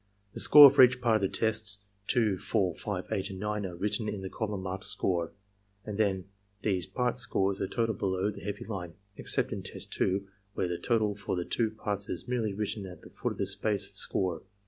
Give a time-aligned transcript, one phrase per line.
[0.33, 4.09] The score for each part of tests 2, 4, 5, 8, and 9 are written
[4.09, 5.31] in the column marked "score";
[5.85, 6.25] and then
[6.63, 10.79] these part scores are totalled below the heavy line, except in test 2, where the
[10.79, 13.95] total for the two parts is merely written at the foot of the space for
[13.95, 14.41] score.